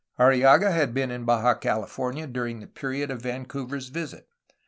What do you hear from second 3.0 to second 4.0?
of Vancouver's